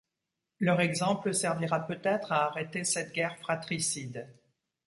Leur 0.59 0.81
exemple 0.81 1.31
servira 1.31 1.85
peut-être 1.85 2.31
à 2.31 2.47
arrêter 2.47 2.83
cette 2.83 3.13
guerre 3.13 3.37
fratricide. 3.37 4.27